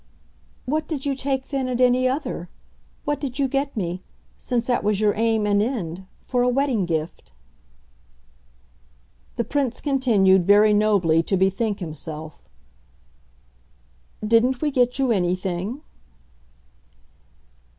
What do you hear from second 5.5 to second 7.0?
end for a wedding